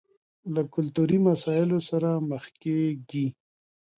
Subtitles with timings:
[0.53, 3.27] له کلتوري مسايلو سره مخ کېږي.